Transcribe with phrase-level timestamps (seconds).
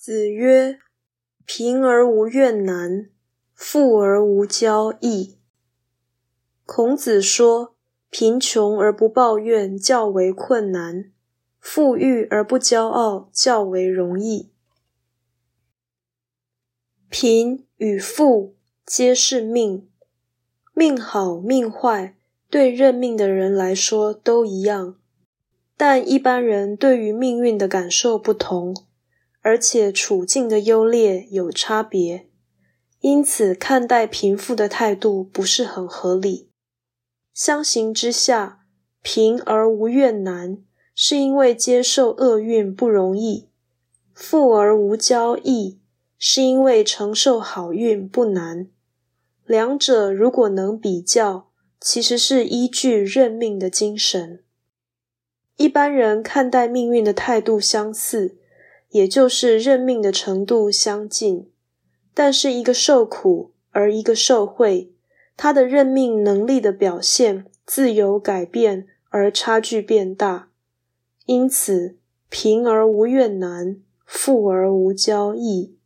[0.00, 0.78] 子曰
[1.44, 3.10] ：“贫而无怨难，
[3.52, 5.40] 富而无骄易。”
[6.64, 7.74] 孔子说
[8.08, 11.10] ：“贫穷而不抱怨较为困难，
[11.58, 14.52] 富裕而不骄傲较为容易。
[17.10, 18.54] 贫与富
[18.86, 19.90] 皆是命，
[20.74, 22.16] 命好命坏，
[22.48, 24.96] 对认命的人来说都一样，
[25.76, 28.72] 但一般人对于命运的感受不同。”
[29.40, 32.28] 而且处境的优劣有差别，
[33.00, 36.50] 因此看待贫富的态度不是很合理。
[37.32, 38.60] 相形之下，
[39.02, 40.58] 贫而无怨难，
[40.94, 43.48] 是因为接受厄运不容易；
[44.12, 45.80] 富而无骄易，
[46.18, 48.68] 是因为承受好运不难。
[49.46, 51.48] 两者如果能比较，
[51.80, 54.42] 其实是依据认命的精神。
[55.56, 58.38] 一般人看待命运的态度相似。
[58.90, 61.50] 也就是认命的程度相近，
[62.14, 64.92] 但是一个受苦，而一个受贿，
[65.36, 70.48] 他的认命能力的表现自由改变，而差距变大。
[71.26, 71.96] 因此，
[72.28, 75.77] 贫而无怨难，富而无骄易。